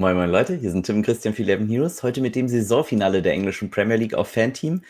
[0.00, 2.04] Moin moin Leute, hier sind Tim und Christian für Eleven Heroes.
[2.04, 4.82] Heute mit dem Saisonfinale der englischen Premier League auf Fanteam.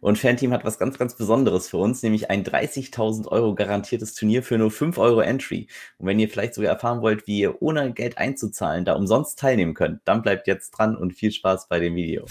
[0.00, 4.42] Und Fanteam hat was ganz, ganz Besonderes für uns, nämlich ein 30.000 Euro garantiertes Turnier
[4.42, 5.68] für nur 5 Euro Entry.
[5.98, 9.74] Und wenn ihr vielleicht sogar erfahren wollt, wie ihr ohne Geld einzuzahlen da umsonst teilnehmen
[9.74, 12.24] könnt, dann bleibt jetzt dran und viel Spaß bei dem Video.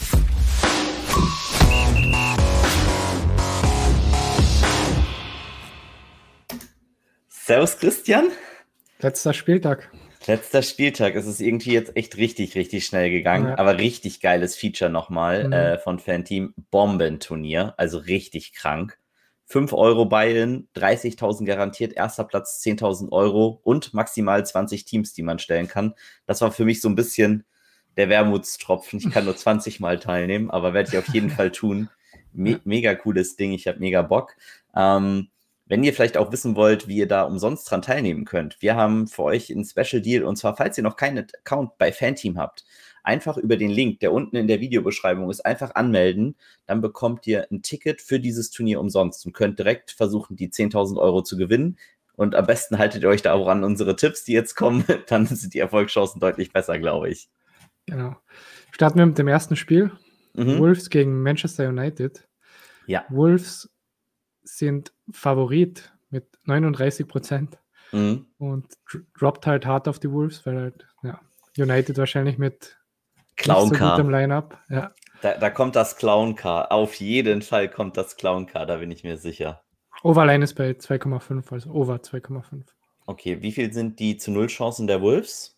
[7.30, 8.30] Servus Christian.
[9.00, 9.92] Letzter Spieltag.
[10.28, 11.16] Letzter Spieltag.
[11.16, 13.50] Es ist irgendwie jetzt echt richtig, richtig schnell gegangen.
[13.50, 13.58] Ja.
[13.58, 15.54] Aber richtig geiles Feature nochmal mhm.
[15.54, 16.54] äh, von Fanteam.
[16.72, 17.74] Bombenturnier.
[17.78, 18.98] Also richtig krank.
[19.48, 25.38] 5 Euro Buy-in, 30.000 garantiert, erster Platz 10.000 Euro und maximal 20 Teams, die man
[25.38, 25.94] stellen kann.
[26.26, 27.46] Das war für mich so ein bisschen
[27.96, 29.00] der Wermutstropfen.
[29.00, 31.90] Ich kann nur 20 Mal teilnehmen, aber werde ich auf jeden Fall tun.
[32.34, 34.36] Me mega cooles Ding, ich habe mega Bock.
[34.76, 35.30] Ähm,
[35.68, 39.08] wenn ihr vielleicht auch wissen wollt, wie ihr da umsonst dran teilnehmen könnt, wir haben
[39.08, 42.66] für euch einen Special Deal und zwar, falls ihr noch keinen Account bei Fanteam habt,
[43.06, 46.36] einfach über den Link, der unten in der Videobeschreibung ist, einfach anmelden.
[46.66, 50.98] Dann bekommt ihr ein Ticket für dieses Turnier umsonst und könnt direkt versuchen, die 10.000
[50.98, 51.78] Euro zu gewinnen.
[52.16, 54.84] Und am besten haltet ihr euch da auch an unsere Tipps, die jetzt kommen.
[55.08, 57.30] Dann sind die Erfolgschancen deutlich besser, glaube ich.
[57.86, 58.16] Genau.
[58.72, 59.92] Starten wir mit dem ersten Spiel.
[60.34, 60.58] Mhm.
[60.60, 62.28] Wolves gegen Manchester United.
[62.88, 63.06] Ja.
[63.10, 63.70] Wolves
[64.46, 67.58] sind Favorit mit 39 Prozent
[67.92, 68.28] mhm.
[68.38, 68.68] und
[69.18, 71.20] droppt halt hart auf die Wolves, weil halt, ja,
[71.58, 72.78] United wahrscheinlich mit
[73.36, 74.58] Clown so gutem Lineup.
[74.70, 74.94] Ja.
[75.22, 76.72] Da, da, kommt das Clown Car.
[76.72, 79.64] Auf jeden Fall kommt das Clown Car, da bin ich mir sicher.
[80.04, 82.64] Overline ist bei 2,5, also over 2,5.
[83.08, 85.58] Okay, wie viel sind die zu Null Chancen der Wolves?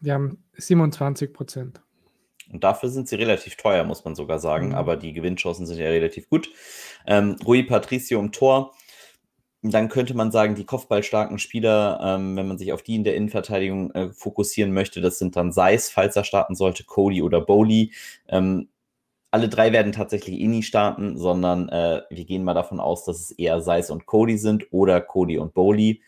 [0.00, 1.80] Die haben 27 Prozent.
[2.52, 4.68] Und dafür sind sie relativ teuer, muss man sogar sagen.
[4.68, 4.74] Mhm.
[4.74, 6.50] Aber die Gewinnchancen sind ja relativ gut.
[7.06, 8.74] Ähm, Rui Patricio im Tor.
[9.62, 13.16] Dann könnte man sagen, die kopfballstarken Spieler, ähm, wenn man sich auf die in der
[13.16, 17.92] Innenverteidigung äh, fokussieren möchte, das sind dann Seis, falls er starten sollte, Cody oder Bowley.
[18.28, 18.68] Ähm,
[19.32, 23.20] alle drei werden tatsächlich eh nie starten, sondern äh, wir gehen mal davon aus, dass
[23.20, 26.00] es eher Seis und Cody sind oder Cody und Bowley.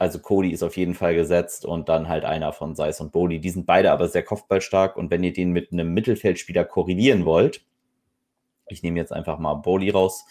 [0.00, 3.38] Also Cody ist auf jeden Fall gesetzt und dann halt einer von Seis und Boli.
[3.38, 7.66] Die sind beide aber sehr kopfballstark und wenn ihr den mit einem Mittelfeldspieler korrelieren wollt,
[8.68, 10.24] ich nehme jetzt einfach mal Boli raus,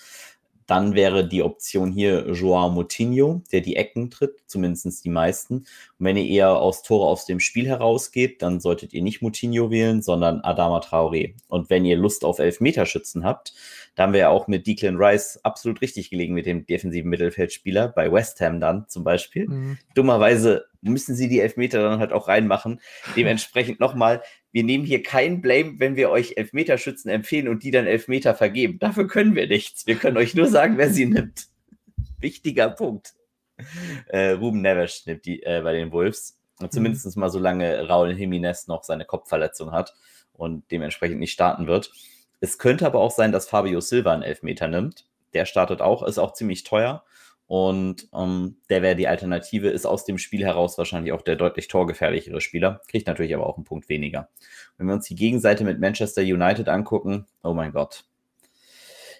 [0.65, 5.65] dann wäre die Option hier Joao Moutinho, der die Ecken tritt, zumindest die meisten.
[5.99, 9.69] Und wenn ihr eher aus Tore aus dem Spiel herausgeht, dann solltet ihr nicht Moutinho
[9.69, 11.35] wählen, sondern Adama Traoré.
[11.49, 13.53] Und wenn ihr Lust auf Elfmeterschützen habt,
[13.95, 17.89] da haben wir ja auch mit Declan Rice absolut richtig gelegen mit dem defensiven Mittelfeldspieler,
[17.89, 19.47] bei West Ham dann zum Beispiel.
[19.47, 19.77] Mhm.
[19.93, 22.79] Dummerweise müssen sie die Elfmeter dann halt auch reinmachen.
[23.17, 24.23] Dementsprechend nochmal,
[24.53, 28.79] wir nehmen hier kein Blame, wenn wir euch Elfmeterschützen empfehlen und die dann Elfmeter vergeben.
[28.79, 29.85] Dafür können wir nichts.
[29.85, 31.47] Wir können euch nur sagen, wer sie nimmt.
[32.19, 33.15] Wichtiger Punkt.
[34.07, 36.39] Äh, Ruben Neves nimmt die äh, bei den Wolves.
[36.59, 37.19] Und zumindest mhm.
[37.19, 39.93] mal solange Raul Jiménez noch seine Kopfverletzung hat
[40.33, 41.91] und dementsprechend nicht starten wird.
[42.39, 45.05] Es könnte aber auch sein, dass Fabio Silva einen Elfmeter nimmt.
[45.33, 47.03] Der startet auch, ist auch ziemlich teuer.
[47.49, 51.67] Und ähm, der wäre die Alternative, ist aus dem Spiel heraus wahrscheinlich auch der deutlich
[51.67, 54.29] torgefährlichere Spieler, kriegt natürlich aber auch einen Punkt weniger.
[54.77, 58.05] Wenn wir uns die Gegenseite mit Manchester United angucken, oh mein Gott.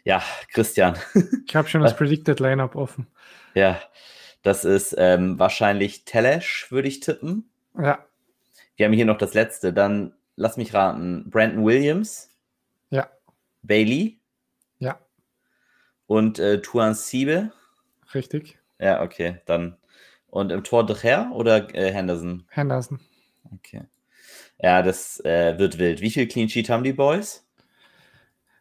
[0.04, 0.22] Ja,
[0.54, 0.96] Christian.
[1.48, 3.08] Ich habe schon das Predicted Lineup offen.
[3.56, 3.82] Ja,
[4.42, 7.50] das ist ähm, wahrscheinlich Telesh, würde ich tippen.
[7.78, 8.06] Ja.
[8.76, 9.74] Wir haben hier noch das letzte.
[9.74, 12.30] Dann lass mich raten: Brandon Williams.
[12.90, 13.10] Ja.
[13.62, 14.20] Bailey.
[14.78, 15.00] Ja.
[16.08, 17.52] Und äh, Tuan Siebe.
[18.14, 18.58] Richtig.
[18.80, 19.78] Ja, okay, dann.
[20.28, 22.46] Und im Tor De Gea oder äh, Henderson?
[22.50, 23.00] Henderson.
[23.54, 23.84] Okay.
[24.62, 26.02] Ja, das äh, wird wild.
[26.02, 27.46] Wie viel Clean Sheet haben die Boys?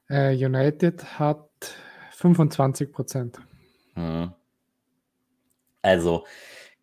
[0.08, 1.74] Äh, United hat
[2.12, 3.38] 25 Prozent.
[3.94, 4.32] Hm.
[5.82, 6.26] Also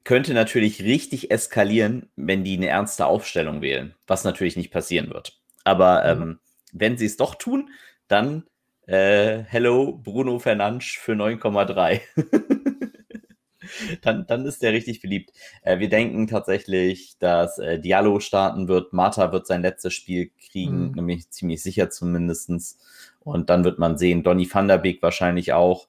[0.03, 5.39] könnte natürlich richtig eskalieren, wenn die eine ernste Aufstellung wählen, was natürlich nicht passieren wird.
[5.63, 6.21] Aber mhm.
[6.21, 6.39] ähm,
[6.73, 7.69] wenn sie es doch tun,
[8.07, 8.45] dann
[8.87, 12.01] äh, hello Bruno Fernandes für 9,3.
[14.01, 15.31] dann, dann ist der richtig beliebt.
[15.63, 18.93] Äh, wir denken tatsächlich, dass äh, Diallo starten wird.
[18.93, 20.91] Marta wird sein letztes Spiel kriegen, mhm.
[20.91, 22.77] nämlich ziemlich sicher zumindestens.
[23.21, 25.87] Und dann wird man sehen, Donny van der Beek wahrscheinlich auch.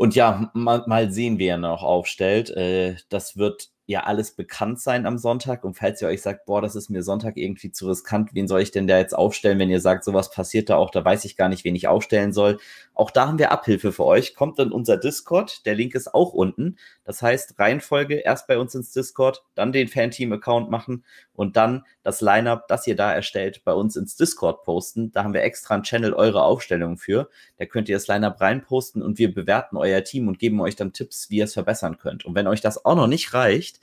[0.00, 2.48] Und ja, mal, mal sehen, wer er noch aufstellt.
[2.48, 5.64] Äh, das wird ja alles bekannt sein am Sonntag.
[5.64, 8.62] Und falls ihr euch sagt, boah, das ist mir Sonntag irgendwie zu riskant, wen soll
[8.62, 11.36] ich denn da jetzt aufstellen, wenn ihr sagt, sowas passiert da auch, da weiß ich
[11.36, 12.58] gar nicht, wen ich aufstellen soll.
[12.94, 14.34] Auch da haben wir Abhilfe für euch.
[14.34, 16.76] Kommt dann unser Discord, der Link ist auch unten.
[17.04, 22.20] Das heißt, Reihenfolge erst bei uns ins Discord, dann den Fanteam-Account machen und dann das
[22.20, 25.10] Lineup, das ihr da erstellt, bei uns ins Discord posten.
[25.10, 27.28] Da haben wir extra einen Channel eure Aufstellung für.
[27.56, 30.92] Da könnt ihr das Lineup reinposten und wir bewerten euer Team und geben euch dann
[30.92, 32.24] Tipps, wie ihr es verbessern könnt.
[32.24, 33.79] Und wenn euch das auch noch nicht reicht,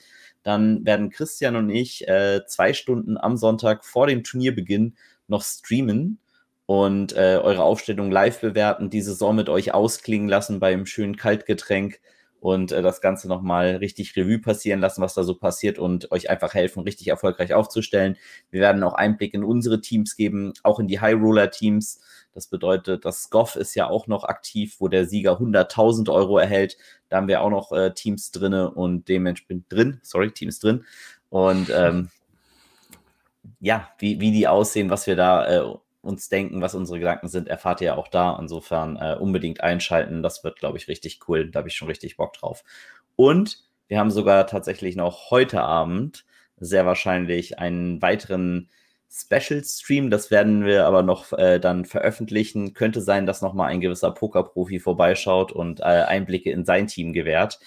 [0.48, 4.96] dann werden Christian und ich äh, zwei Stunden am Sonntag vor dem Turnierbeginn
[5.28, 6.20] noch streamen
[6.66, 12.00] und äh, eure Aufstellung live bewerten, die Saison mit euch ausklingen lassen beim schönen Kaltgetränk
[12.40, 16.30] und äh, das Ganze nochmal richtig Revue passieren lassen, was da so passiert und euch
[16.30, 18.16] einfach helfen, richtig erfolgreich aufzustellen.
[18.50, 22.00] Wir werden auch Einblick in unsere Teams geben, auch in die High Roller Teams.
[22.38, 26.78] Das bedeutet, das Goff ist ja auch noch aktiv, wo der Sieger 100.000 Euro erhält.
[27.10, 30.86] Da haben wir auch noch äh, Teams drinne und dementsprechend drin, sorry, Teams drin.
[31.32, 32.12] Und ähm,
[33.60, 37.48] ja, wie, wie die aussehen, was wir da äh, uns denken, was unsere Gedanken sind,
[37.48, 38.38] erfahrt ihr auch da.
[38.40, 40.22] Insofern äh, unbedingt einschalten.
[40.22, 41.50] Das wird, glaube ich, richtig cool.
[41.50, 42.64] Da habe ich schon richtig Bock drauf.
[43.16, 46.24] Und wir haben sogar tatsächlich noch heute Abend
[46.58, 48.70] sehr wahrscheinlich einen weiteren
[49.10, 50.10] Special Stream.
[50.10, 52.74] Das werden wir aber noch äh, dann veröffentlichen.
[52.74, 57.60] Könnte sein, dass nochmal ein gewisser Pokerprofi vorbeischaut und äh, Einblicke in sein Team gewährt.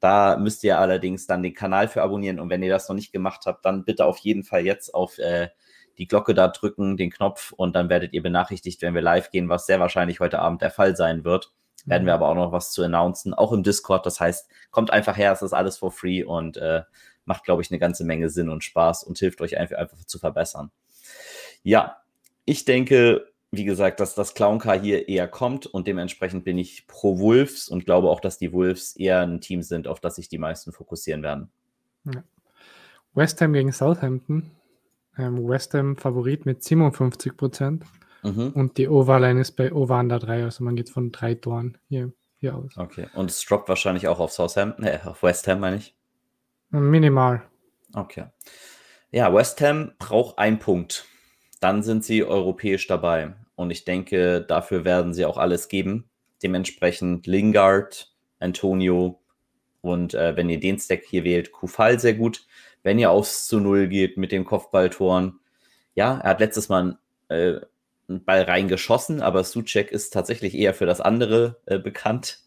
[0.00, 3.12] Da müsst ihr allerdings dann den Kanal für abonnieren und wenn ihr das noch nicht
[3.12, 5.48] gemacht habt, dann bitte auf jeden Fall jetzt auf äh,
[5.96, 9.48] die Glocke da drücken, den Knopf und dann werdet ihr benachrichtigt, wenn wir live gehen,
[9.48, 11.52] was sehr wahrscheinlich heute Abend der Fall sein wird.
[11.84, 11.90] Mhm.
[11.90, 14.04] Werden wir aber auch noch was zu announcen, auch im Discord.
[14.04, 16.82] Das heißt, kommt einfach her, es ist alles for free und äh,
[17.24, 20.18] macht, glaube ich, eine ganze Menge Sinn und Spaß und hilft euch einfach, einfach zu
[20.18, 20.70] verbessern.
[21.62, 21.98] Ja,
[22.44, 27.18] ich denke, wie gesagt, dass das Clown-Car hier eher kommt und dementsprechend bin ich pro
[27.18, 30.38] Wolves und glaube auch, dass die Wolves eher ein Team sind, auf das sich die
[30.38, 31.50] meisten fokussieren werden.
[32.04, 32.24] Ja.
[33.14, 34.50] West Ham gegen Southampton
[35.18, 37.84] ähm, West Ham Favorit mit 57 Prozent.
[38.22, 38.52] Mhm.
[38.54, 42.12] Und die Overline ist bei Over Under 3, also man geht von drei Toren hier,
[42.38, 42.76] hier aus.
[42.76, 45.94] Okay, und es droppt wahrscheinlich auch auf Southampton, äh, auf West Ham, meine ich?
[46.80, 47.42] Minimal.
[47.94, 48.26] Okay.
[49.10, 51.06] Ja, West Ham braucht einen Punkt.
[51.60, 53.34] Dann sind sie europäisch dabei.
[53.54, 56.10] Und ich denke, dafür werden sie auch alles geben.
[56.42, 59.20] Dementsprechend Lingard, Antonio
[59.80, 62.46] und äh, wenn ihr den Stack hier wählt, Kufal sehr gut
[62.84, 65.40] wenn ihr aufs zu Null geht mit den Kopfballtoren.
[65.96, 66.98] Ja, er hat letztes Mal
[67.28, 67.56] äh,
[68.08, 72.40] einen Ball reingeschossen, aber Suchek ist tatsächlich eher für das andere äh, bekannt.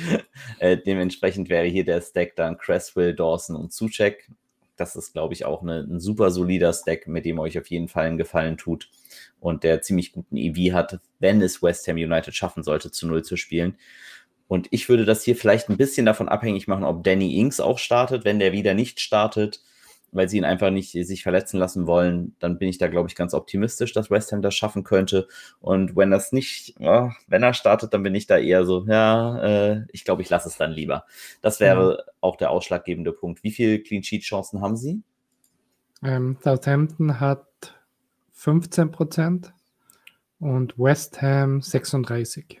[0.58, 4.30] äh, dementsprechend wäre hier der Stack dann Cresswell, Dawson und Suchek.
[4.76, 7.88] Das ist, glaube ich, auch eine, ein super solider Stack, mit dem euch auf jeden
[7.88, 8.90] Fall einen Gefallen tut
[9.38, 13.22] und der ziemlich guten EV hat, wenn es West Ham United schaffen sollte, zu Null
[13.22, 13.76] zu spielen.
[14.48, 17.78] Und ich würde das hier vielleicht ein bisschen davon abhängig machen, ob Danny Inks auch
[17.78, 18.24] startet.
[18.24, 19.62] Wenn der wieder nicht startet,
[20.12, 23.16] weil sie ihn einfach nicht sich verletzen lassen wollen, dann bin ich da, glaube ich,
[23.16, 25.26] ganz optimistisch, dass West Ham das schaffen könnte.
[25.58, 29.42] Und wenn das nicht, ja, wenn er startet, dann bin ich da eher so, ja,
[29.42, 31.06] äh, ich glaube, ich lasse es dann lieber.
[31.40, 32.12] Das wäre ja.
[32.20, 33.42] auch der ausschlaggebende Punkt.
[33.42, 35.02] Wie viele Clean Sheet Chancen haben sie?
[36.02, 37.80] Ähm, Southampton hat
[38.32, 39.54] 15 Prozent
[40.40, 42.60] und West Ham 36.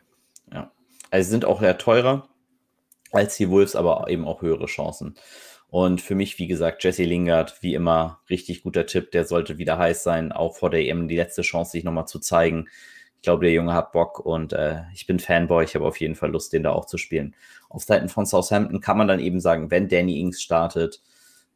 [0.52, 0.72] Ja,
[1.10, 2.28] also sind auch eher teurer
[3.10, 5.16] als die Wolves, aber eben auch höhere Chancen.
[5.72, 9.10] Und für mich, wie gesagt, Jesse Lingard, wie immer, richtig guter Tipp.
[9.12, 12.18] Der sollte wieder heiß sein, auch vor der EM die letzte Chance, sich nochmal zu
[12.18, 12.68] zeigen.
[13.16, 15.64] Ich glaube, der Junge hat Bock und äh, ich bin Fanboy.
[15.64, 17.34] Ich habe auf jeden Fall Lust, den da auch zu spielen.
[17.70, 21.00] Auf Seiten von Southampton kann man dann eben sagen, wenn Danny Ings startet,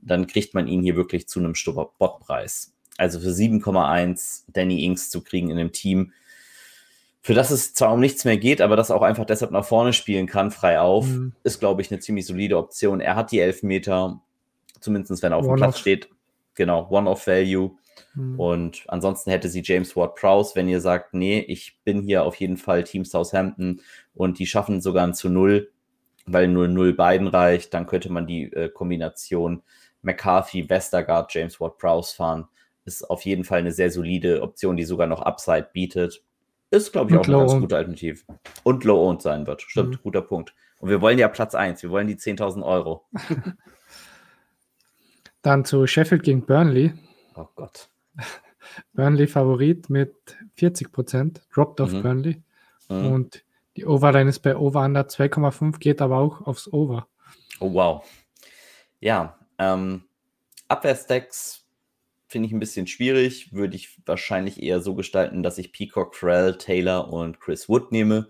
[0.01, 2.75] dann kriegt man ihn hier wirklich zu einem Spottpreis.
[2.97, 6.15] Also für 7,1 Danny Ings zu kriegen in einem Team,
[7.27, 9.93] für das es zwar um nichts mehr geht, aber das auch einfach deshalb nach vorne
[9.93, 11.33] spielen kann, frei auf, mhm.
[11.43, 13.01] ist, glaube ich, eine ziemlich solide Option.
[13.01, 14.21] Er hat die Elfmeter,
[14.79, 16.09] zumindest wenn er auf One dem Platz steht.
[16.55, 17.73] Genau, One-of-Value.
[18.15, 18.39] Mhm.
[18.39, 22.59] Und ansonsten hätte sie James Ward-Prowse, wenn ihr sagt, nee, ich bin hier auf jeden
[22.59, 23.81] Fall Team Southampton
[24.15, 25.73] und die schaffen sogar ein zu Null,
[26.27, 29.65] weil 0-0 beiden reicht, dann könnte man die äh, Kombination
[30.03, 32.47] McCarthy, Westergaard, James Ward-Prowse fahren.
[32.85, 36.23] Ist auf jeden Fall eine sehr solide Option, die sogar noch Upside bietet.
[36.71, 38.23] Ist, glaube ich, und auch eine ganz gute Alternative.
[38.65, 39.63] Und low-owned sein wird.
[39.63, 40.03] Stimmt, mhm.
[40.03, 40.55] guter Punkt.
[40.79, 41.83] Und wir wollen ja Platz 1.
[41.83, 43.07] Wir wollen die 10.000 Euro.
[45.43, 46.93] Dann zu Sheffield gegen Burnley.
[47.37, 47.89] Oh Gott.
[48.93, 50.15] Burnley Favorit mit
[50.55, 52.03] 40 Prozent, dropped auf mhm.
[52.03, 52.43] Burnley.
[52.89, 53.07] Mhm.
[53.13, 53.45] Und
[53.77, 57.07] die Overline ist bei Over Under 2,5, geht aber auch aufs Over.
[57.61, 58.05] Oh wow.
[59.01, 60.05] Ja, ähm,
[60.69, 61.66] Abwehrstacks
[62.29, 63.53] finde ich ein bisschen schwierig.
[63.53, 68.29] Würde ich wahrscheinlich eher so gestalten, dass ich Peacock, Pharrell, Taylor und Chris Wood nehme.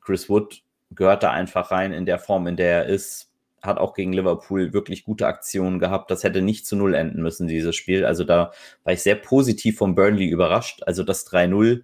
[0.00, 3.30] Chris Wood gehört da einfach rein in der Form, in der er ist.
[3.62, 6.10] Hat auch gegen Liverpool wirklich gute Aktionen gehabt.
[6.10, 8.04] Das hätte nicht zu Null enden müssen, dieses Spiel.
[8.04, 8.52] Also da
[8.84, 10.82] war ich sehr positiv von Burnley überrascht.
[10.84, 11.82] Also das 3-0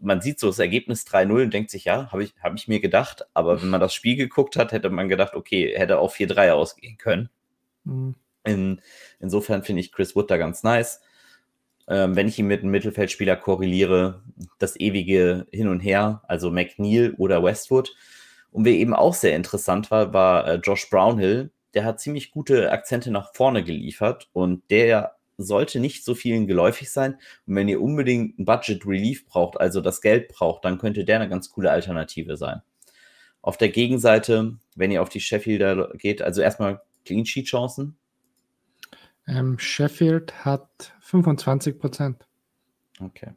[0.00, 2.80] man sieht so das Ergebnis 3-0 und denkt sich, ja, habe ich, hab ich mir
[2.80, 3.26] gedacht.
[3.34, 6.98] Aber wenn man das Spiel geguckt hat, hätte man gedacht, okay, hätte auch 4-3 ausgehen
[6.98, 7.28] können.
[7.84, 8.14] Mhm.
[8.46, 8.80] In,
[9.20, 11.00] insofern finde ich Chris Wood da ganz nice.
[11.88, 14.22] Ähm, wenn ich ihn mit einem Mittelfeldspieler korreliere,
[14.58, 17.94] das ewige Hin und Her, also McNeil oder Westwood.
[18.50, 21.50] Und wer eben auch sehr interessant war, war äh, Josh Brownhill.
[21.74, 26.90] der hat ziemlich gute Akzente nach vorne geliefert und der sollte nicht so vielen geläufig
[26.90, 27.18] sein.
[27.46, 31.16] Und wenn ihr unbedingt ein Budget Relief braucht, also das Geld braucht, dann könnte der
[31.16, 32.62] eine ganz coole Alternative sein.
[33.42, 37.96] Auf der Gegenseite, wenn ihr auf die Sheffielder geht, also erstmal Clean Sheet Chancen.
[39.26, 42.26] Ähm, Sheffield hat 25 Prozent.
[43.00, 43.32] Okay.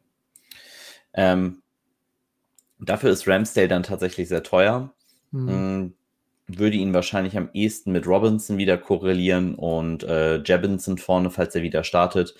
[1.14, 1.62] Ähm,
[2.78, 4.92] dafür ist Ramsdale dann tatsächlich sehr teuer.
[5.32, 5.94] Mhm.
[6.46, 11.62] Würde ihn wahrscheinlich am ehesten mit Robinson wieder korrelieren und äh, Jebinson vorne, falls er
[11.62, 12.34] wieder startet.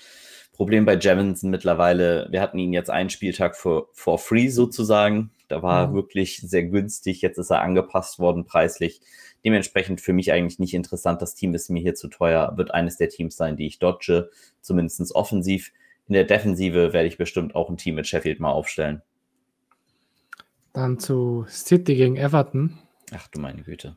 [0.52, 5.30] Problem bei Jebinson mittlerweile, wir hatten ihn jetzt einen Spieltag for, for free sozusagen.
[5.48, 5.94] Da war er mhm.
[5.94, 7.22] wirklich sehr günstig.
[7.22, 9.00] Jetzt ist er angepasst worden preislich.
[9.44, 11.22] Dementsprechend für mich eigentlich nicht interessant.
[11.22, 12.52] Das Team ist mir hier zu teuer.
[12.56, 14.30] Wird eines der Teams sein, die ich dodge,
[14.60, 15.72] zumindest offensiv.
[16.08, 19.02] In der Defensive werde ich bestimmt auch ein Team mit Sheffield mal aufstellen.
[20.72, 22.78] Dann zu City gegen Everton.
[23.12, 23.96] Ach du meine Güte.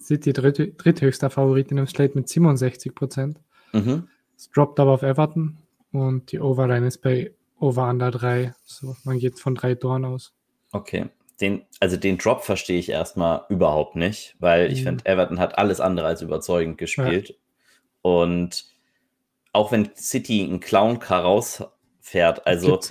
[0.00, 3.38] City dritte, dritthöchster Favorit in dem Slate mit 67 Prozent.
[3.72, 4.08] Mhm.
[4.36, 5.58] Es droppt aber auf Everton
[5.92, 8.54] und die Overline ist bei Over Under 3.
[8.64, 10.32] So, man geht von drei Toren aus.
[10.72, 11.10] Okay.
[11.40, 14.84] Den, also den Drop verstehe ich erstmal überhaupt nicht, weil ich mhm.
[14.84, 17.30] finde, Everton hat alles andere als überzeugend gespielt.
[17.30, 17.34] Ja.
[18.02, 18.66] Und
[19.52, 22.78] auch wenn City ein Clown-Car rausfährt, also.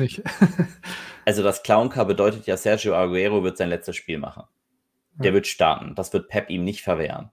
[1.30, 4.46] Also das Clown-Car bedeutet ja, Sergio Aguero wird sein letztes Spiel machen.
[5.14, 5.94] Der wird starten.
[5.94, 7.30] Das wird Pep ihm nicht verwehren.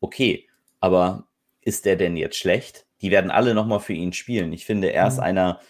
[0.00, 0.48] Okay,
[0.80, 1.26] aber
[1.60, 2.86] ist der denn jetzt schlecht?
[3.02, 4.54] Die werden alle nochmal für ihn spielen.
[4.54, 5.24] Ich finde, er ist mhm.
[5.24, 5.60] einer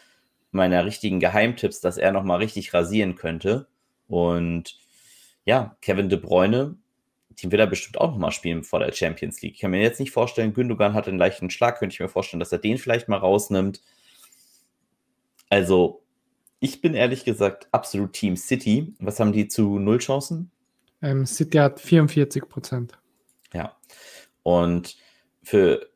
[0.52, 3.66] meiner richtigen Geheimtipps, dass er nochmal richtig rasieren könnte.
[4.06, 4.78] Und
[5.44, 6.76] ja, Kevin De Bruyne,
[7.42, 9.54] den will er bestimmt auch nochmal spielen vor der Champions League.
[9.54, 12.40] Ich kann mir jetzt nicht vorstellen, Gündogan hat einen leichten Schlag, könnte ich mir vorstellen,
[12.40, 13.82] dass er den vielleicht mal rausnimmt.
[15.50, 16.02] Also,
[16.60, 18.94] ich bin ehrlich gesagt absolut Team City.
[18.98, 20.50] Was haben die zu Null Chancen?
[21.02, 22.98] Ähm, City hat 44 Prozent.
[23.52, 23.76] Ja.
[24.42, 24.96] Und
[25.42, 25.86] für,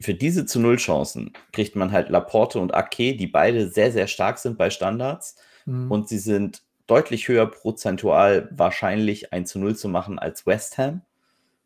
[0.00, 4.06] für diese zu Null Chancen kriegt man halt Laporte und Ake, die beide sehr, sehr
[4.06, 5.36] stark sind bei Standards.
[5.66, 5.90] Mhm.
[5.90, 11.02] Und sie sind deutlich höher prozentual wahrscheinlich ein zu Null zu machen als West Ham.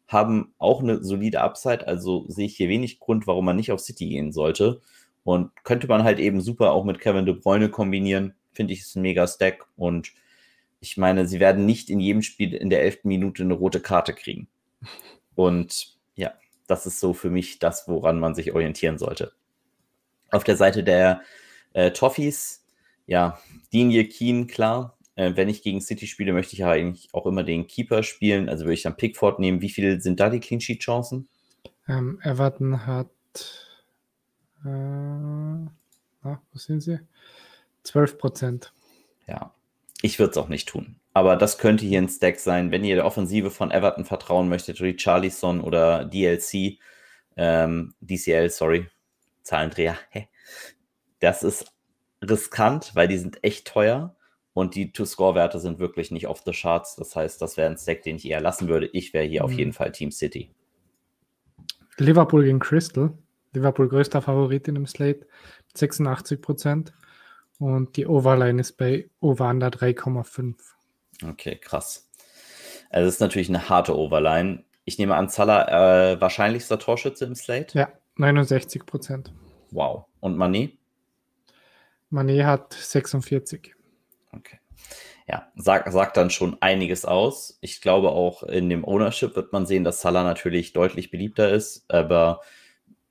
[0.07, 3.81] Haben auch eine solide Upside, also sehe ich hier wenig Grund, warum man nicht auf
[3.81, 4.81] City gehen sollte.
[5.25, 8.35] Und könnte man halt eben super auch mit Kevin De Bruyne kombinieren.
[8.53, 9.67] Finde ich, ist ein mega Stack.
[9.77, 10.13] Und
[10.81, 14.15] ich meine, sie werden nicht in jedem Spiel in der elften Minute eine rote Karte
[14.15, 14.49] kriegen.
[15.35, 16.33] Und ja,
[16.67, 19.33] das ist so für mich das, woran man sich orientieren sollte.
[20.31, 21.23] Auf der Seite der
[21.73, 22.67] äh, Toffees,
[23.07, 23.39] ja,
[23.73, 24.98] Dinje Keen, klar.
[25.19, 28.49] Äh, wenn ich gegen City spiele, möchte ich ja eigentlich auch immer den Keeper spielen.
[28.49, 29.61] Also würde ich dann Pickford nehmen.
[29.61, 31.29] Wie viele sind da die Clean Sheet Chancen?
[31.89, 33.11] Ähm, Everton hat,
[34.65, 35.73] äh, na,
[36.23, 37.01] wo sind sie?
[37.83, 38.73] 12 Prozent.
[39.27, 39.53] Ja,
[40.03, 41.01] ich würde es auch nicht tun.
[41.15, 44.81] Aber das könnte hier ein Stack sein, wenn ihr der Offensive von Everton vertrauen möchtet,
[44.81, 46.79] Richarlison oder DLC,
[47.37, 48.87] ähm, DCL, sorry,
[49.43, 49.99] Zahlendreher.
[51.19, 51.73] Das ist
[52.23, 54.15] riskant, weil die sind echt teuer
[54.59, 56.97] und die To-Score-Werte sind wirklich nicht off the charts.
[56.97, 58.87] Das heißt, das wäre ein Stack, den ich eher lassen würde.
[58.93, 59.45] Ich wäre hier mhm.
[59.45, 60.51] auf jeden Fall Team City.
[61.97, 63.17] Liverpool gegen Crystal.
[63.53, 65.29] Liverpool größter Favorit in dem Slate.
[65.75, 66.93] 86 Prozent.
[67.61, 70.57] Und die Overline ist bei Over-Under 3,5.
[71.25, 72.11] Okay, krass.
[72.91, 74.65] Also das ist natürlich eine harte Overline.
[74.85, 77.79] Ich nehme an, Salah äh, wahrscheinlichster Torschütze im Slate?
[77.79, 79.33] Ja, 69 Prozent.
[79.71, 80.07] Wow.
[80.19, 80.73] Und Mané?
[82.11, 83.78] Mané hat 46.
[84.39, 84.59] Okay.
[85.29, 87.59] Ja, sagt sagt dann schon einiges aus.
[87.61, 91.85] Ich glaube auch in dem Ownership wird man sehen, dass Salah natürlich deutlich beliebter ist,
[91.89, 92.41] aber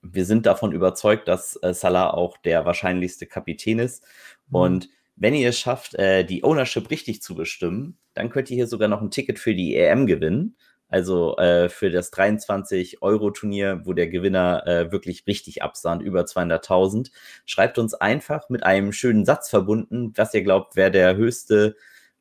[0.01, 4.03] wir sind davon überzeugt, dass äh, Salah auch der wahrscheinlichste Kapitän ist.
[4.49, 4.55] Mhm.
[4.55, 8.67] Und wenn ihr es schafft, äh, die Ownership richtig zu bestimmen, dann könnt ihr hier
[8.67, 10.55] sogar noch ein Ticket für die EM gewinnen.
[10.89, 17.11] Also äh, für das 23-Euro-Turnier, wo der Gewinner äh, wirklich richtig absahnt, über 200.000.
[17.45, 21.75] Schreibt uns einfach mit einem schönen Satz verbunden, was ihr glaubt, wer der höchste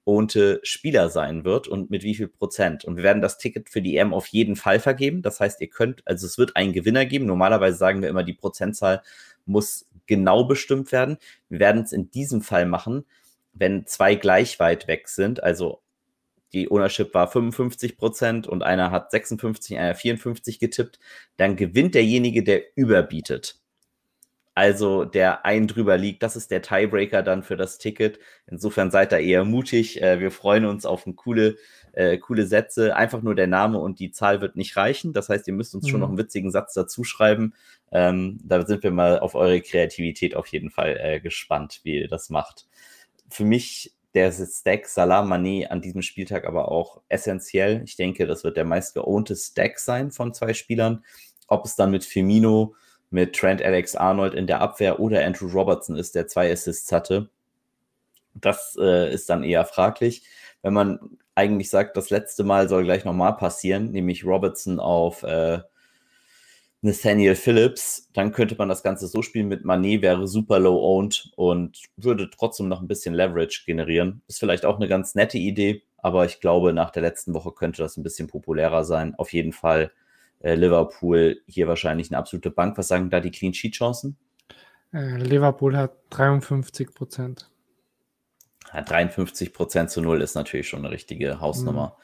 [0.05, 2.85] ownte Spieler sein wird und mit wie viel Prozent.
[2.85, 5.21] Und wir werden das Ticket für die EM auf jeden Fall vergeben.
[5.21, 7.27] Das heißt, ihr könnt, also es wird einen Gewinner geben.
[7.27, 9.03] Normalerweise sagen wir immer, die Prozentzahl
[9.47, 11.19] muss genau bestimmt werden.
[11.49, 13.05] Wir werden es in diesem Fall machen,
[13.53, 15.43] wenn zwei gleich weit weg sind.
[15.43, 15.83] Also
[16.53, 20.99] die Ownership war 55 Prozent und einer hat 56, einer 54 getippt.
[21.37, 23.61] Dann gewinnt derjenige, der überbietet.
[24.55, 28.19] Also der ein drüber liegt, das ist der Tiebreaker dann für das Ticket.
[28.47, 30.01] Insofern seid da eher mutig.
[30.01, 31.57] Äh, wir freuen uns auf coole
[31.97, 32.95] äh, coole Sätze.
[32.95, 35.13] Einfach nur der Name und die Zahl wird nicht reichen.
[35.13, 35.89] Das heißt, ihr müsst uns mhm.
[35.89, 37.55] schon noch einen witzigen Satz dazu schreiben.
[37.91, 42.09] Ähm, da sind wir mal auf eure Kreativität auf jeden Fall äh, gespannt, wie ihr
[42.09, 42.67] das macht.
[43.29, 47.83] Für mich der Stack Salah Mané an diesem Spieltag aber auch essentiell.
[47.85, 51.05] Ich denke, das wird der meist geownte Stack sein von zwei Spielern.
[51.49, 52.75] Ob es dann mit Firmino,
[53.11, 57.29] mit Trent Alex Arnold in der Abwehr oder Andrew Robertson ist, der zwei Assists hatte,
[58.33, 60.23] das äh, ist dann eher fraglich.
[60.63, 65.61] Wenn man eigentlich sagt, das letzte Mal soll gleich nochmal passieren, nämlich Robertson auf äh,
[66.83, 71.33] Nathaniel Phillips, dann könnte man das Ganze so spielen mit Manet, wäre super low owned
[71.37, 74.23] und würde trotzdem noch ein bisschen Leverage generieren.
[74.29, 77.83] Ist vielleicht auch eine ganz nette Idee, aber ich glaube, nach der letzten Woche könnte
[77.83, 79.15] das ein bisschen populärer sein.
[79.17, 79.91] Auf jeden Fall
[80.41, 82.77] äh, Liverpool hier wahrscheinlich eine absolute Bank.
[82.79, 84.17] Was sagen da die Clean Sheet Chancen?
[84.93, 87.51] Äh, Liverpool hat 53 Prozent.
[88.73, 91.97] Ja, 53 Prozent zu null ist natürlich schon eine richtige Hausnummer.
[91.97, 92.03] Mhm.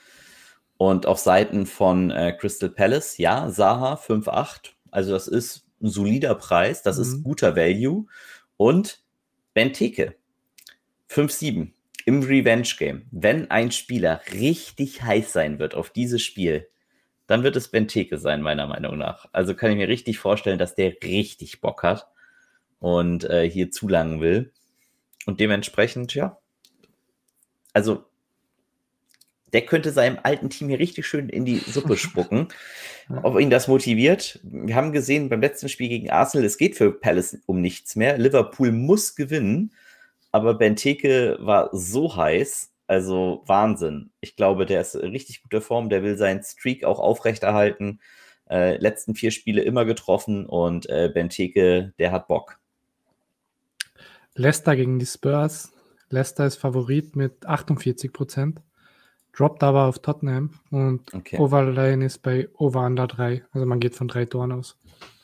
[0.83, 4.71] Und auf Seiten von äh, Crystal Palace, ja, Saha 5,8.
[4.91, 7.03] Also das ist ein solider Preis, das mhm.
[7.05, 8.07] ist guter Value.
[8.57, 9.01] Und
[9.55, 10.17] Benteke
[11.09, 11.71] 5,7
[12.05, 13.07] im Revenge Game.
[13.13, 16.69] Wenn ein Spieler richtig heiß sein wird auf dieses Spiel,
[17.29, 19.29] dann wird es Benteke sein, meiner Meinung nach.
[19.31, 22.09] Also kann ich mir richtig vorstellen, dass der richtig Bock hat
[22.81, 24.53] und äh, hier zulangen will.
[25.27, 26.39] Und dementsprechend, ja.
[27.73, 28.05] Also
[29.53, 32.49] der könnte seinem alten Team hier richtig schön in die Suppe spucken.
[33.23, 34.41] Ob ihn das motiviert?
[34.43, 38.17] Wir haben gesehen beim letzten Spiel gegen Arsenal, es geht für Palace um nichts mehr.
[38.17, 39.73] Liverpool muss gewinnen,
[40.31, 44.11] aber Benteke war so heiß, also Wahnsinn.
[44.21, 48.01] Ich glaube, der ist in richtig guter Form, der will seinen Streak auch aufrechterhalten.
[48.49, 52.59] Äh, letzten vier Spiele immer getroffen und äh, Benteke, der hat Bock.
[54.35, 55.73] Leicester gegen die Spurs.
[56.09, 58.61] Leicester ist Favorit mit 48 Prozent
[59.33, 61.39] droppt aber auf Tottenham und okay.
[61.39, 63.43] Overline ist bei Over Under 3.
[63.53, 64.77] Also man geht von drei Toren aus.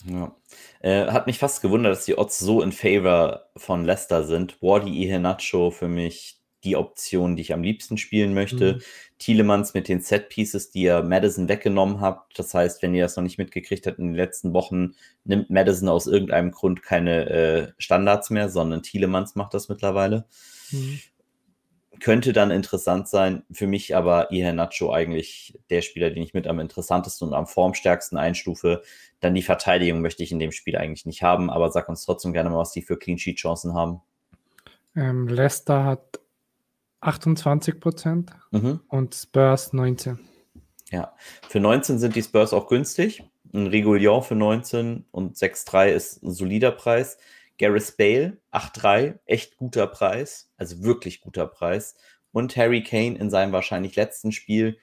[0.04, 0.34] Ja.
[0.80, 4.60] Äh, hat mich fast gewundert, dass die Odds so in favor von Leicester sind.
[4.62, 8.74] Wardy Iheanacho für mich die Option, die ich am liebsten spielen möchte.
[8.74, 8.82] Mhm.
[9.18, 12.38] Thielemanns mit den Set Pieces, die ihr Madison weggenommen habt.
[12.38, 15.88] Das heißt, wenn ihr das noch nicht mitgekriegt habt in den letzten Wochen, nimmt Madison
[15.88, 20.26] aus irgendeinem Grund keine äh, Standards mehr, sondern Thielemanns macht das mittlerweile.
[20.70, 20.98] Mhm
[22.00, 23.44] könnte dann interessant sein.
[23.52, 27.46] Für mich aber Ihe Nacho eigentlich der Spieler, den ich mit am interessantesten und am
[27.46, 28.82] formstärksten einstufe.
[29.20, 32.32] Dann die Verteidigung möchte ich in dem Spiel eigentlich nicht haben, aber sag uns trotzdem
[32.32, 34.00] gerne mal, was die für Clean Sheet Chancen haben.
[34.96, 36.20] Ähm, Leicester hat
[37.00, 38.80] 28 Prozent mhm.
[38.88, 40.18] und Spurs 19.
[40.90, 41.14] Ja,
[41.48, 43.22] für 19 sind die Spurs auch günstig.
[43.52, 47.18] Ein Regulion für 19 und 6,3 ist ein solider Preis.
[47.58, 51.96] Gareth Bale, 8-3, echt guter Preis, also wirklich guter Preis.
[52.32, 54.78] Und Harry Kane in seinem wahrscheinlich letzten Spiel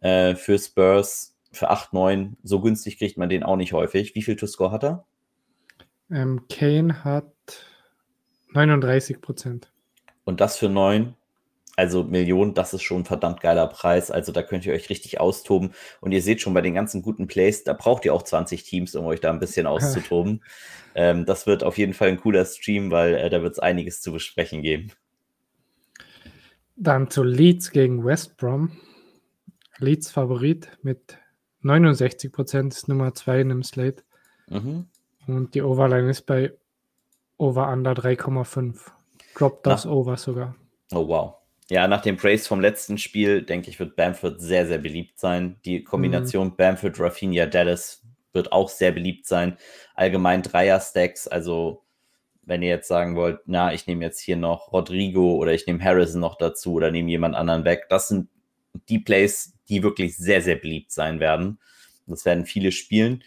[0.00, 2.34] äh, für Spurs für 8-9.
[2.42, 4.14] So günstig kriegt man den auch nicht häufig.
[4.14, 5.06] Wie viel To-Score hat er?
[6.10, 7.32] Ähm, Kane hat
[8.52, 9.72] 39 Prozent.
[10.24, 11.14] Und das für 9?
[11.78, 14.10] Also Millionen, das ist schon ein verdammt geiler Preis.
[14.10, 15.74] Also da könnt ihr euch richtig austoben.
[16.00, 18.96] Und ihr seht schon bei den ganzen guten Plays, da braucht ihr auch 20 Teams,
[18.96, 20.42] um euch da ein bisschen auszutoben.
[20.96, 24.00] ähm, das wird auf jeden Fall ein cooler Stream, weil äh, da wird es einiges
[24.00, 24.90] zu besprechen geben.
[26.74, 28.72] Dann zu Leeds gegen West Brom.
[29.78, 31.16] Leeds Favorit mit
[31.60, 34.02] 69 Prozent ist Nummer 2 in dem Slate.
[34.48, 34.86] Mhm.
[35.28, 36.54] Und die Overline ist bei
[37.36, 38.80] Over Under 3,5.
[39.36, 40.56] Droppt das Over sogar.
[40.90, 41.37] Oh wow.
[41.70, 45.60] Ja, nach dem Praise vom letzten Spiel, denke ich, wird Bamford sehr, sehr beliebt sein.
[45.64, 46.56] Die Kombination mhm.
[46.56, 48.02] Bamford, Rafinha, Dallas
[48.32, 49.58] wird auch sehr beliebt sein.
[49.94, 51.84] Allgemein Dreier-Stacks, also
[52.42, 55.84] wenn ihr jetzt sagen wollt, na, ich nehme jetzt hier noch Rodrigo oder ich nehme
[55.84, 58.28] Harrison noch dazu oder nehme jemand anderen weg, das sind
[58.88, 61.58] die Plays, die wirklich sehr, sehr beliebt sein werden.
[62.06, 63.22] Das werden viele spielen.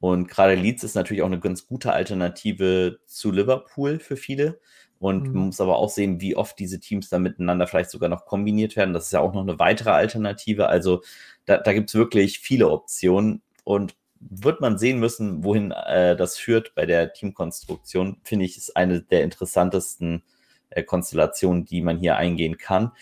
[0.00, 4.60] Und gerade Leeds ist natürlich auch eine ganz gute Alternative zu Liverpool für viele.
[4.98, 5.34] Und mhm.
[5.34, 8.76] man muss aber auch sehen, wie oft diese Teams dann miteinander vielleicht sogar noch kombiniert
[8.76, 8.94] werden.
[8.94, 10.68] Das ist ja auch noch eine weitere Alternative.
[10.68, 11.02] Also
[11.44, 16.38] da, da gibt es wirklich viele Optionen und wird man sehen müssen, wohin äh, das
[16.38, 18.20] führt bei der Teamkonstruktion.
[18.24, 20.22] Finde ich, ist eine der interessantesten
[20.70, 22.92] äh, Konstellationen, die man hier eingehen kann.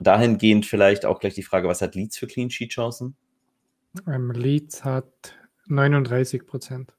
[0.00, 3.16] Dahingehend vielleicht auch gleich die Frage, was hat Leeds für Clean Sheet Chancen?
[4.06, 5.34] Ähm, Leeds hat
[5.66, 6.97] 39 Prozent.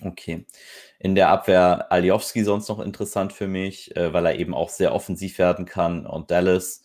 [0.00, 0.46] Okay.
[0.98, 4.94] In der Abwehr Aljowski sonst noch interessant für mich, äh, weil er eben auch sehr
[4.94, 6.82] offensiv werden kann und Dallas.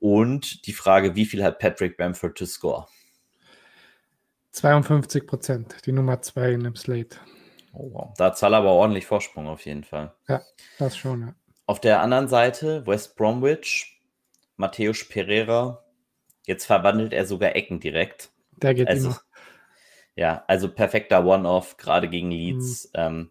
[0.00, 2.86] Und die Frage, wie viel hat Patrick Bamford to score?
[4.52, 7.18] 52 Prozent, die Nummer 2 in dem Slate.
[7.72, 8.14] Oh, wow.
[8.18, 10.14] Da hat aber ordentlich Vorsprung auf jeden Fall.
[10.28, 10.42] Ja,
[10.78, 11.34] das schon, ja.
[11.66, 14.00] Auf der anderen Seite West Bromwich,
[14.56, 15.82] Matthäus Pereira.
[16.44, 18.30] Jetzt verwandelt er sogar Ecken direkt.
[18.56, 19.20] Der geht also, immer.
[20.14, 22.86] Ja, also perfekter One-Off, gerade gegen Leeds.
[22.86, 22.90] Mhm.
[22.94, 23.30] Ähm,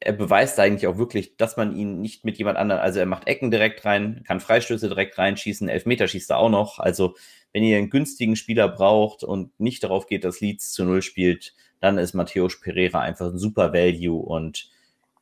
[0.00, 3.26] er beweist eigentlich auch wirklich, dass man ihn nicht mit jemand anderem, also er macht
[3.26, 6.78] Ecken direkt rein, kann Freistöße direkt reinschießen, Elfmeter schießt er auch noch.
[6.78, 7.16] Also
[7.52, 11.54] wenn ihr einen günstigen Spieler braucht und nicht darauf geht, dass Leeds zu Null spielt,
[11.80, 14.70] dann ist Matthäus Pereira einfach ein super Value und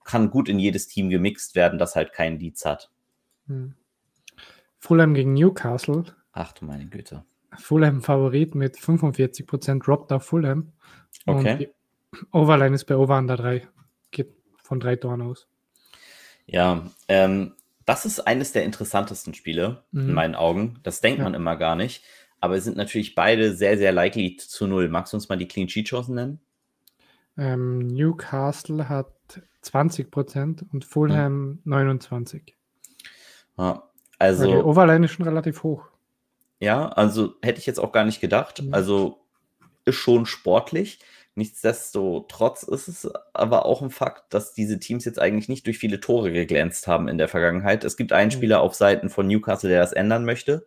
[0.05, 2.91] kann gut in jedes Team gemixt werden, das halt keinen Leeds hat.
[3.47, 3.75] Hm.
[4.79, 6.05] Fulham gegen Newcastle.
[6.33, 7.25] Ach du meine Güte.
[7.57, 10.73] Fulham Favorit mit 45% droppt auf Fulham.
[11.27, 11.53] Okay.
[11.53, 11.71] Und die
[12.33, 13.67] Overline ist bei Over Under 3.
[14.11, 15.47] Geht von drei Toren aus.
[16.47, 20.01] Ja, ähm, das ist eines der interessantesten Spiele mhm.
[20.09, 20.79] in meinen Augen.
[20.83, 21.25] Das denkt ja.
[21.25, 22.05] man immer gar nicht.
[22.41, 24.89] Aber es sind natürlich beide sehr, sehr likely zu null.
[24.89, 26.41] Magst du uns mal die Clean Sheet Chancen nennen?
[27.37, 29.13] Ähm, Newcastle hat
[29.65, 31.59] 20% und Fulham mhm.
[31.65, 32.57] 29.
[33.57, 33.83] Ja,
[34.19, 34.47] also.
[34.47, 35.89] Die Overline ist schon relativ hoch.
[36.61, 38.63] Ja, also hätte ich jetzt auch gar nicht gedacht.
[38.63, 38.75] Mhm.
[38.75, 39.25] Also
[39.85, 40.99] ist schon sportlich.
[41.35, 46.01] Nichtsdestotrotz ist es aber auch ein Fakt, dass diese Teams jetzt eigentlich nicht durch viele
[46.01, 47.85] Tore geglänzt haben in der Vergangenheit.
[47.85, 48.35] Es gibt einen mhm.
[48.35, 50.67] Spieler auf Seiten von Newcastle, der das ändern möchte.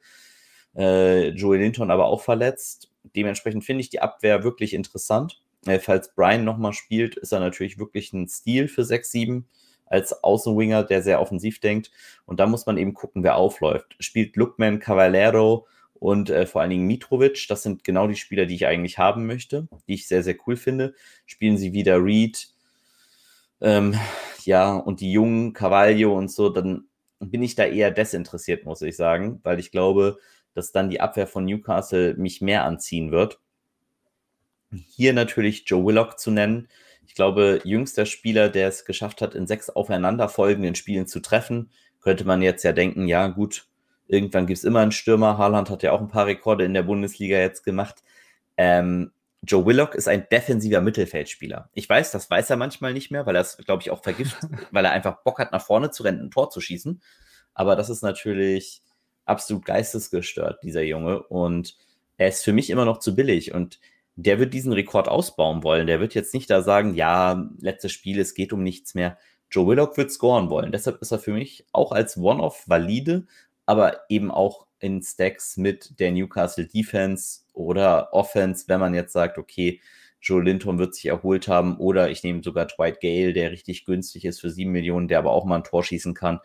[0.76, 2.90] Äh, Joey Linton aber auch verletzt.
[3.16, 5.42] Dementsprechend finde ich die Abwehr wirklich interessant.
[5.66, 9.44] Äh, falls Brian nochmal spielt, ist er natürlich wirklich ein Stil für 6-7
[9.86, 11.92] als Außenwinger, der sehr offensiv denkt.
[12.26, 13.98] Und da muss man eben gucken, wer aufläuft.
[14.00, 15.68] Spielt Lookman Cavallero
[16.02, 17.46] und äh, vor allen Dingen Mitrovic.
[17.48, 20.58] Das sind genau die Spieler, die ich eigentlich haben möchte, die ich sehr, sehr cool
[20.58, 20.96] finde.
[21.28, 22.50] Spielen sie wieder Reed,
[23.62, 23.96] ähm,
[24.44, 26.86] ja, und die jungen Cavaglio und so, dann
[27.20, 30.18] bin ich da eher desinteressiert, muss ich sagen, weil ich glaube,
[30.56, 33.40] dass dann die Abwehr von Newcastle mich mehr anziehen wird.
[34.72, 36.68] Hier natürlich Joe Willock zu nennen.
[37.06, 42.26] Ich glaube, jüngster Spieler, der es geschafft hat, in sechs aufeinanderfolgenden Spielen zu treffen, könnte
[42.26, 43.68] man jetzt ja denken, ja gut,
[44.12, 45.38] Irgendwann gibt es immer einen Stürmer.
[45.38, 48.04] Haaland hat ja auch ein paar Rekorde in der Bundesliga jetzt gemacht.
[48.58, 51.70] Ähm, Joe Willock ist ein defensiver Mittelfeldspieler.
[51.74, 54.36] Ich weiß, das weiß er manchmal nicht mehr, weil er es, glaube ich, auch vergisst,
[54.72, 57.02] weil er einfach Bock hat, nach vorne zu rennen, ein Tor zu schießen.
[57.54, 58.82] Aber das ist natürlich
[59.24, 61.24] absolut geistesgestört, dieser Junge.
[61.24, 61.78] Und
[62.18, 63.54] er ist für mich immer noch zu billig.
[63.54, 63.80] Und
[64.18, 65.88] der wird diesen Rekord ausbauen wollen.
[65.88, 69.18] Der wird jetzt nicht da sagen, ja, letztes Spiel, es geht um nichts mehr.
[69.50, 70.74] Joe Willock wird scoren wollen.
[70.74, 73.26] Deshalb ist er für mich auch als One-Off valide
[73.72, 79.38] aber eben auch in Stacks mit der Newcastle Defense oder Offense, wenn man jetzt sagt,
[79.38, 79.80] okay,
[80.22, 84.26] Joe Linton wird sich erholt haben oder ich nehme sogar Dwight Gale, der richtig günstig
[84.26, 86.42] ist für sieben Millionen, der aber auch mal ein Tor schießen kann.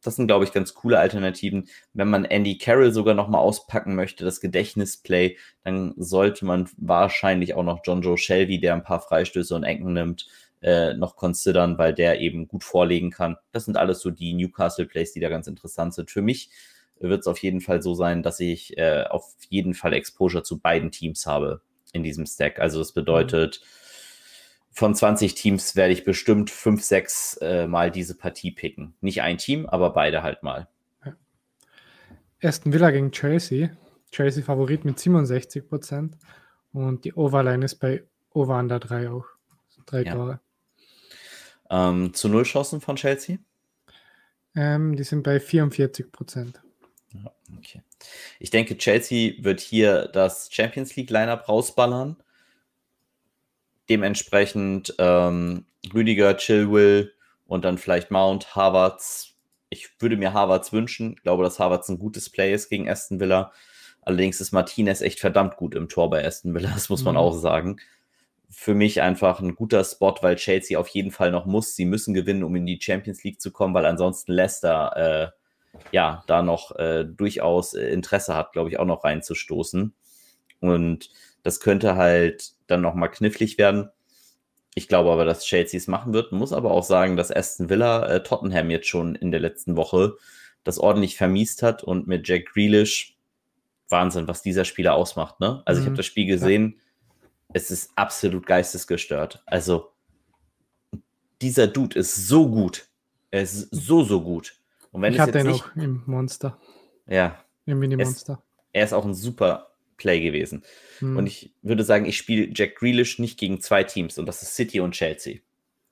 [0.00, 1.68] Das sind, glaube ich, ganz coole Alternativen.
[1.92, 7.64] Wenn man Andy Carroll sogar nochmal auspacken möchte, das Gedächtnisplay, dann sollte man wahrscheinlich auch
[7.64, 10.28] noch John Joe Shelby, der ein paar Freistöße und Ecken nimmt,
[10.62, 13.36] äh, noch considern, weil der eben gut vorlegen kann.
[13.52, 16.10] Das sind alles so die Newcastle-Plays, die da ganz interessant sind.
[16.10, 16.50] Für mich
[16.98, 20.58] wird es auf jeden Fall so sein, dass ich äh, auf jeden Fall Exposure zu
[20.58, 22.60] beiden Teams habe in diesem Stack.
[22.60, 23.62] Also das bedeutet,
[24.70, 28.94] von 20 Teams werde ich bestimmt 5, 6 äh, Mal diese Partie picken.
[29.00, 30.68] Nicht ein Team, aber beide halt mal.
[31.04, 31.16] Ja.
[32.42, 33.70] Aston Villa gegen Chelsea.
[34.12, 36.16] Chelsea Favorit mit 67 Prozent
[36.72, 39.26] und die Overline ist bei Over Under 3 auch.
[39.86, 40.14] Drei ja.
[40.14, 40.40] Tore.
[41.70, 43.38] Ähm, zu Null Chancen von Chelsea?
[44.56, 46.60] Ähm, die sind bei 44 Prozent.
[47.12, 47.82] Ja, okay.
[48.40, 52.16] Ich denke, Chelsea wird hier das Champions League Lineup rausballern.
[53.88, 57.12] Dementsprechend ähm, Rüdiger, Chilwell
[57.46, 59.34] und dann vielleicht Mount, Harvards.
[59.68, 61.14] Ich würde mir Harvards wünschen.
[61.16, 63.52] Ich glaube, dass Harvards ein gutes Play ist gegen Aston Villa.
[64.02, 67.20] Allerdings ist Martinez echt verdammt gut im Tor bei Aston Villa, das muss man mhm.
[67.20, 67.80] auch sagen
[68.50, 71.76] für mich einfach ein guter Spot, weil Chelsea auf jeden Fall noch muss.
[71.76, 75.32] Sie müssen gewinnen, um in die Champions League zu kommen, weil ansonsten Leicester
[75.72, 79.94] äh, ja da noch äh, durchaus äh, Interesse hat, glaube ich, auch noch reinzustoßen.
[80.60, 81.10] Und
[81.44, 83.88] das könnte halt dann nochmal knifflig werden.
[84.74, 86.32] Ich glaube aber, dass Chelsea es machen wird.
[86.32, 90.16] Muss aber auch sagen, dass Aston Villa äh, Tottenham jetzt schon in der letzten Woche
[90.64, 93.16] das ordentlich vermiest hat und mit Jack Grealish
[93.88, 95.40] Wahnsinn, was dieser Spieler ausmacht.
[95.40, 95.62] Ne?
[95.64, 95.84] Also mhm.
[95.84, 96.74] ich habe das Spiel gesehen.
[96.76, 96.89] Ja
[97.52, 99.42] es ist absolut geistesgestört.
[99.46, 99.92] Also,
[101.40, 102.88] dieser Dude ist so gut.
[103.30, 104.60] Er ist so, so gut.
[104.92, 106.58] Und wenn ich hatte ihn nicht, auch im Monster.
[107.06, 107.44] Ja.
[107.66, 108.42] Im Mini-Monster.
[108.72, 110.64] Er ist auch ein super Play gewesen.
[110.98, 111.16] Hm.
[111.16, 114.54] Und ich würde sagen, ich spiele Jack Grealish nicht gegen zwei Teams und das ist
[114.54, 115.40] City und Chelsea.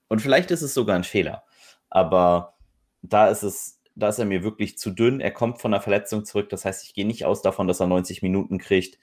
[0.07, 1.43] Und vielleicht ist es sogar ein Fehler.
[1.89, 2.57] Aber
[3.01, 5.21] da ist es, da ist er mir wirklich zu dünn.
[5.21, 6.49] Er kommt von einer Verletzung zurück.
[6.49, 8.97] Das heißt, ich gehe nicht aus davon, dass er 90 Minuten kriegt.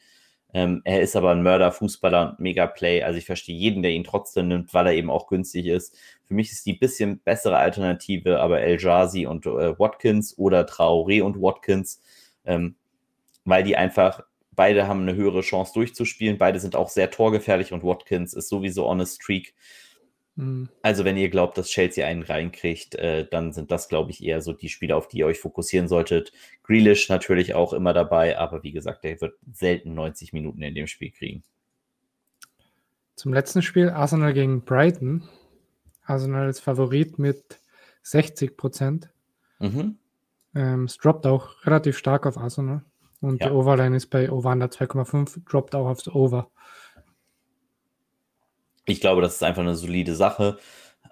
[0.57, 3.03] Ähm, er ist aber ein Mörder-Fußballer, Mega-Play.
[3.03, 5.95] Also ich verstehe jeden, der ihn trotzdem nimmt, weil er eben auch günstig ist.
[6.25, 11.23] Für mich ist die bisschen bessere Alternative aber El Jazi und äh, Watkins oder Traoré
[11.23, 12.01] und Watkins,
[12.47, 12.77] ähm,
[13.45, 16.38] weil die einfach, beide haben eine höhere Chance durchzuspielen.
[16.38, 19.55] Beide sind auch sehr torgefährlich und Watkins ist sowieso on a streak.
[20.37, 20.68] Mhm.
[20.83, 24.42] Also, wenn ihr glaubt, dass Chelsea einen reinkriegt, äh, dann sind das, glaube ich, eher
[24.42, 26.33] so die Spiele, auf die ihr euch fokussieren solltet.
[26.62, 30.87] Grealish natürlich auch immer dabei, aber wie gesagt, der wird selten 90 Minuten in dem
[30.87, 31.42] Spiel kriegen.
[33.14, 35.27] Zum letzten Spiel Arsenal gegen Brighton.
[36.05, 37.59] Arsenal ist Favorit mit
[38.03, 39.09] 60 Prozent.
[39.59, 39.96] Mhm.
[40.55, 42.85] Ähm, es droppt auch relativ stark auf Arsenal.
[43.22, 43.49] Und ja.
[43.49, 46.51] die Overline ist bei Over 2,5, droppt auch aufs Over.
[48.87, 50.59] Ich glaube, das ist einfach eine solide Sache.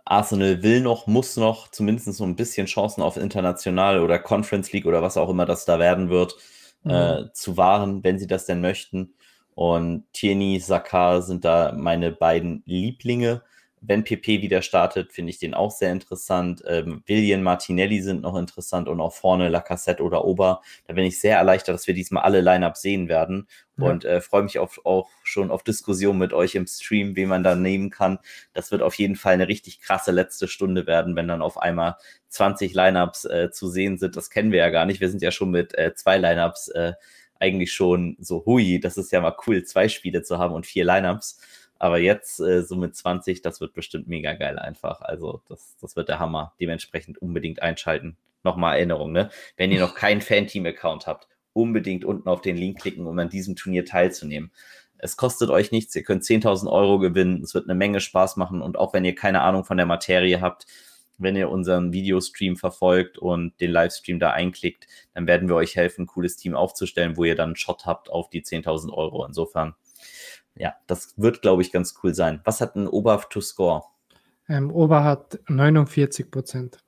[0.05, 4.87] Arsenal will noch, muss noch zumindest so ein bisschen Chancen auf International oder Conference League
[4.87, 6.37] oder was auch immer das da werden wird,
[6.83, 6.91] mhm.
[6.91, 9.15] äh, zu wahren, wenn sie das denn möchten.
[9.55, 13.43] Und Tierney, Saka sind da meine beiden Lieblinge
[13.87, 16.63] wenn PP wieder startet, finde ich den auch sehr interessant.
[16.67, 20.63] Ähm, William Martinelli sind noch interessant und auch vorne Lacassette oder Ober.
[20.87, 23.85] Da bin ich sehr erleichtert, dass wir diesmal alle Line-Up sehen werden ja.
[23.85, 27.43] und äh, freue mich auf, auch schon auf Diskussion mit euch im Stream, wie man
[27.43, 28.19] da nehmen kann.
[28.53, 31.97] Das wird auf jeden Fall eine richtig krasse letzte Stunde werden, wenn dann auf einmal
[32.29, 34.17] 20 Lineups äh, zu sehen sind.
[34.17, 35.01] Das kennen wir ja gar nicht.
[35.01, 36.93] Wir sind ja schon mit äh, zwei Lineups äh,
[37.39, 40.85] eigentlich schon so, hui, das ist ja mal cool, zwei Spiele zu haben und vier
[40.85, 41.41] Lineups.
[41.79, 45.01] Aber jetzt äh, so mit 20, das wird bestimmt mega geil einfach.
[45.01, 46.55] Also das, das wird der Hammer.
[46.61, 48.17] Dementsprechend unbedingt einschalten.
[48.43, 49.31] Nochmal Erinnerung, ne?
[49.57, 53.57] Wenn ihr noch keinen Fan-Team-Account habt, unbedingt unten auf den Link klicken, um an diesem
[53.57, 54.51] Turnier teilzunehmen.
[54.99, 58.63] Es kostet euch nichts, ihr könnt 10.000 Euro gewinnen, es wird eine Menge Spaß machen
[58.63, 60.67] und auch wenn ihr keine Ahnung von der Materie habt,
[61.19, 66.03] wenn ihr unseren Videostream verfolgt und den Livestream da einklickt, dann werden wir euch helfen,
[66.03, 69.25] ein cooles Team aufzustellen, wo ihr dann einen Shot habt auf die 10.000 Euro.
[69.25, 69.75] Insofern
[70.57, 72.41] ja, das wird, glaube ich, ganz cool sein.
[72.45, 73.85] Was hat ein Ober to score?
[74.49, 76.85] Ähm, Ober hat 49 Prozent,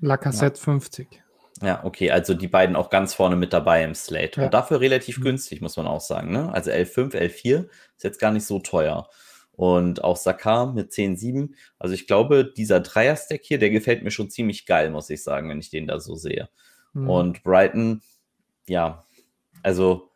[0.00, 0.64] Lacassette ja.
[0.64, 1.22] 50.
[1.62, 4.40] Ja, okay, also die beiden auch ganz vorne mit dabei im Slate.
[4.40, 4.46] Ja.
[4.46, 5.24] Und dafür relativ mhm.
[5.24, 6.32] günstig, muss man auch sagen.
[6.32, 6.52] Ne?
[6.52, 9.08] Also L5, L4 ist jetzt gar nicht so teuer.
[9.52, 11.50] Und auch Sakar mit 10,7.
[11.78, 15.50] Also ich glaube, dieser Dreier-Stack hier, der gefällt mir schon ziemlich geil, muss ich sagen,
[15.50, 16.48] wenn ich den da so sehe.
[16.94, 17.10] Mhm.
[17.10, 18.00] Und Brighton,
[18.66, 19.04] ja,
[19.62, 20.09] also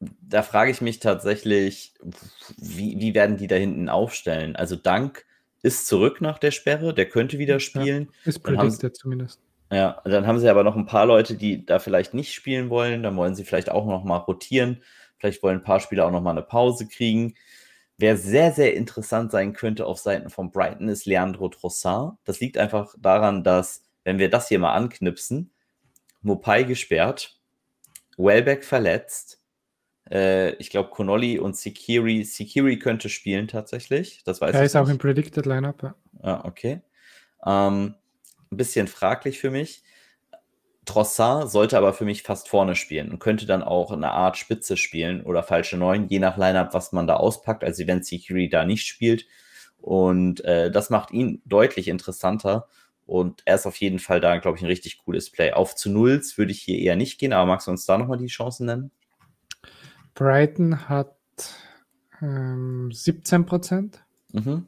[0.00, 1.94] da frage ich mich tatsächlich,
[2.58, 4.56] wie, wie werden die da hinten aufstellen?
[4.56, 5.24] Also Dank
[5.62, 8.08] ist zurück nach der Sperre, der könnte wieder spielen.
[8.24, 9.40] Ja, ist predicted zumindest.
[9.72, 13.02] Ja, dann haben sie aber noch ein paar Leute, die da vielleicht nicht spielen wollen.
[13.02, 14.82] Dann wollen sie vielleicht auch noch mal rotieren.
[15.18, 17.34] Vielleicht wollen ein paar Spieler auch noch mal eine Pause kriegen.
[17.98, 22.16] Wer sehr, sehr interessant sein könnte auf Seiten von Brighton ist Leandro Trossard.
[22.24, 25.50] Das liegt einfach daran, dass, wenn wir das hier mal anknipsen,
[26.20, 27.40] Mopai gesperrt,
[28.18, 29.35] Wellbeck verletzt,
[30.10, 32.24] äh, ich glaube, Connolly und Sikiri.
[32.24, 34.22] Sikiri könnte spielen tatsächlich.
[34.24, 34.66] Das weiß er ich.
[34.66, 34.82] ist nicht.
[34.82, 35.82] auch im Predicted Lineup.
[35.82, 36.80] Ja, ah, okay.
[37.44, 37.94] Ähm,
[38.50, 39.82] ein bisschen fraglich für mich.
[40.84, 44.76] Trossard sollte aber für mich fast vorne spielen und könnte dann auch eine Art Spitze
[44.76, 47.64] spielen oder falsche Neun, je nach Lineup, was man da auspackt.
[47.64, 49.26] Also wenn Sikiri da nicht spielt.
[49.78, 52.68] Und äh, das macht ihn deutlich interessanter.
[53.04, 55.52] Und er ist auf jeden Fall da, glaube ich, ein richtig cooles Play.
[55.52, 58.18] Auf zu Nulls würde ich hier eher nicht gehen, aber magst du uns da nochmal
[58.18, 58.90] die Chancen nennen?
[60.16, 61.14] Brighton hat
[62.20, 64.04] ähm, 17 Prozent.
[64.32, 64.66] Mhm.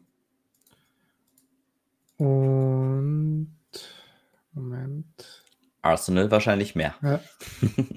[2.18, 3.56] Und
[4.52, 5.44] Moment.
[5.82, 6.94] Arsenal wahrscheinlich mehr.
[7.02, 7.20] Ja.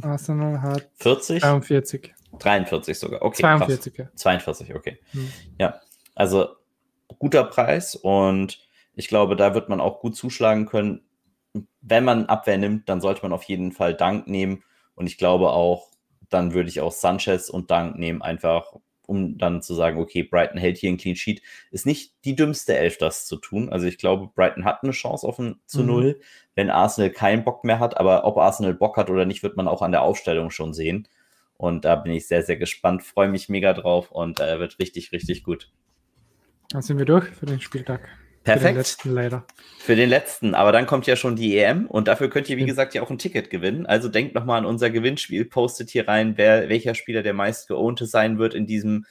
[0.02, 1.42] Arsenal hat 40?
[1.42, 2.14] 43.
[2.40, 3.22] 43 sogar.
[3.22, 3.42] Okay.
[3.42, 4.08] 42, krass.
[4.10, 4.16] ja.
[4.16, 5.00] 42, okay.
[5.12, 5.32] Mhm.
[5.60, 5.82] Ja,
[6.16, 6.56] also
[7.20, 11.02] guter Preis und ich glaube, da wird man auch gut zuschlagen können.
[11.82, 14.64] Wenn man Abwehr nimmt, dann sollte man auf jeden Fall Dank nehmen
[14.96, 15.91] und ich glaube auch,
[16.34, 18.74] dann würde ich auch Sanchez und Dank nehmen, einfach
[19.12, 21.42] um dann zu sagen, okay, Brighton hält hier ein Clean Sheet.
[21.70, 23.70] Ist nicht die dümmste Elf, das zu tun.
[23.70, 25.88] Also ich glaube, Brighton hat eine Chance auf ein zu mhm.
[25.88, 26.22] Null,
[26.56, 27.98] wenn Arsenal keinen Bock mehr hat.
[27.98, 31.10] Aber ob Arsenal Bock hat oder nicht, wird man auch an der Aufstellung schon sehen.
[31.58, 35.12] Und da bin ich sehr, sehr gespannt, freue mich mega drauf und äh, wird richtig,
[35.12, 35.72] richtig gut.
[36.70, 38.08] Dann sind wir durch für den Spieltag.
[38.44, 38.64] Perfekt.
[38.64, 39.46] Für den letzten leider.
[39.80, 42.66] Für den letzten, aber dann kommt ja schon die EM und dafür könnt ihr, wie
[42.66, 43.86] gesagt, ja auch ein Ticket gewinnen.
[43.86, 48.06] Also denkt nochmal an unser Gewinnspiel, postet hier rein, wer, welcher Spieler der meist geownte
[48.06, 49.06] sein wird in diesem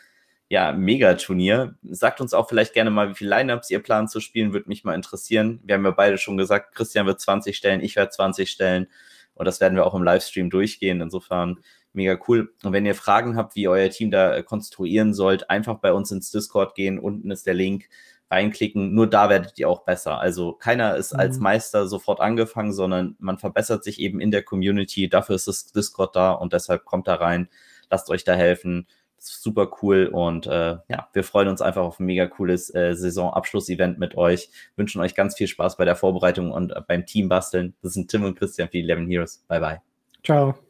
[0.48, 1.76] ja, Megaturnier.
[1.82, 4.82] Sagt uns auch vielleicht gerne mal, wie viele Lineups ihr plant zu spielen, würde mich
[4.82, 5.60] mal interessieren.
[5.62, 8.88] Wir haben ja beide schon gesagt, Christian wird 20 stellen, ich werde 20 stellen
[9.34, 11.00] und das werden wir auch im Livestream durchgehen.
[11.00, 11.60] Insofern
[11.92, 12.52] mega cool.
[12.64, 16.30] Und wenn ihr Fragen habt, wie euer Team da konstruieren sollt, einfach bei uns ins
[16.30, 16.98] Discord gehen.
[16.98, 17.88] Unten ist der Link
[18.30, 20.18] reinklicken, nur da werdet ihr auch besser.
[20.20, 21.20] Also keiner ist mhm.
[21.20, 25.08] als Meister sofort angefangen, sondern man verbessert sich eben in der Community.
[25.08, 27.48] Dafür ist das Discord da und deshalb kommt da rein,
[27.90, 28.86] lasst euch da helfen.
[29.22, 33.98] Super cool und äh, ja, wir freuen uns einfach auf ein mega cooles äh, Saisonabschlussevent
[33.98, 34.48] mit euch.
[34.76, 37.74] Wünschen euch ganz viel Spaß bei der Vorbereitung und äh, beim Team basteln.
[37.82, 39.44] Das sind Tim und Christian für 11 Heroes.
[39.46, 39.80] Bye bye.
[40.24, 40.69] Ciao.